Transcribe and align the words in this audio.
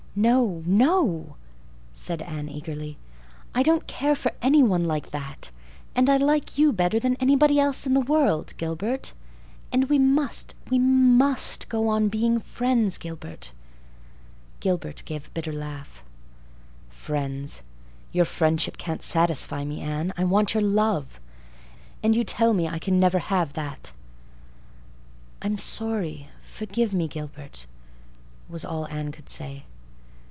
"No—no," 0.13 1.37
said 1.93 2.21
Anne 2.23 2.49
eagerly. 2.49 2.97
"I 3.55 3.63
don't 3.63 3.87
care 3.87 4.13
for 4.13 4.33
any 4.41 4.61
one 4.61 4.83
like 4.83 5.11
that—and 5.11 6.09
I 6.09 6.17
like 6.17 6.57
you 6.57 6.73
better 6.73 6.99
than 6.99 7.15
anybody 7.21 7.57
else 7.61 7.87
in 7.87 7.93
the 7.93 8.01
world, 8.01 8.53
Gilbert. 8.57 9.13
And 9.71 9.87
we 9.89 9.97
must—we 9.99 10.77
must 10.79 11.69
go 11.69 11.87
on 11.87 12.09
being 12.09 12.41
friends, 12.41 12.97
Gilbert." 12.97 13.53
Gilbert 14.59 15.01
gave 15.05 15.27
a 15.27 15.29
bitter 15.29 15.53
little 15.53 15.69
laugh. 15.69 16.03
"Friends! 16.89 17.63
Your 18.11 18.25
friendship 18.25 18.75
can't 18.77 19.01
satisfy 19.01 19.63
me, 19.63 19.79
Anne. 19.79 20.11
I 20.17 20.25
want 20.25 20.53
your 20.53 20.61
love—and 20.63 22.17
you 22.17 22.25
tell 22.25 22.53
me 22.53 22.67
I 22.67 22.79
can 22.79 22.99
never 22.99 23.19
have 23.19 23.53
that." 23.53 23.93
"I'm 25.41 25.57
sorry. 25.57 26.27
Forgive 26.43 26.93
me, 26.93 27.07
Gilbert," 27.07 27.65
was 28.49 28.65
all 28.65 28.89
Anne 28.89 29.13
could 29.13 29.29
say. 29.29 29.63